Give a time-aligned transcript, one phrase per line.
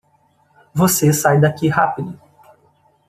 [0.73, 2.19] Você sai daqui rápido.